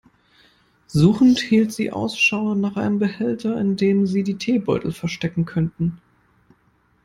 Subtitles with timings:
[0.87, 6.01] Suchend hielt sie Ausschau nach einem Behälter, in dem sich die Teebeutel verstecken könnten.